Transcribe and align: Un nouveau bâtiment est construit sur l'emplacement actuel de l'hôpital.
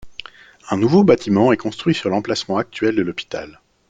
Un 0.71 0.77
nouveau 0.77 1.03
bâtiment 1.03 1.51
est 1.53 1.57
construit 1.57 1.93
sur 1.93 2.09
l'emplacement 2.09 2.57
actuel 2.57 2.95
de 2.95 3.03
l'hôpital. 3.03 3.59